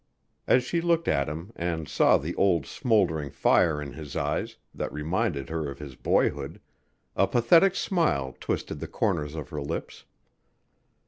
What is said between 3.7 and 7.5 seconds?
in his eyes that reminded her of his boyhood, a